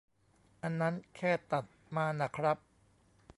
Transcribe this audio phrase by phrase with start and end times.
[0.63, 1.65] อันนั้นแค่ตัด
[1.95, 2.57] มาน่ะครับ